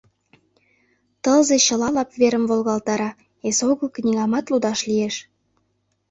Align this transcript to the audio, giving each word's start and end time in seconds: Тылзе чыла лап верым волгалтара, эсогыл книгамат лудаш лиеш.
Тылзе 1.23 1.57
чыла 1.65 1.89
лап 1.95 2.09
верым 2.19 2.43
волгалтара, 2.49 3.09
эсогыл 3.47 3.89
книгамат 3.95 4.45
лудаш 4.51 4.79
лиеш. 4.89 5.15